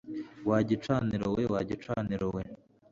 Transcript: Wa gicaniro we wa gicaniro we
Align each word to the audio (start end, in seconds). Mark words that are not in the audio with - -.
Wa 0.49 0.57
gicaniro 0.69 1.27
we 1.35 1.43
wa 1.53 1.61
gicaniro 1.69 2.27
we 2.35 2.43